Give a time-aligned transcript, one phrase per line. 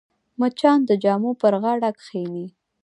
[0.39, 2.45] مچان د جامو پر غاړه کښېني